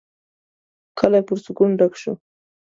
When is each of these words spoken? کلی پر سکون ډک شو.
کلی 0.99 1.21
پر 1.27 1.37
سکون 1.45 1.69
ډک 1.79 1.93
شو. 2.01 2.13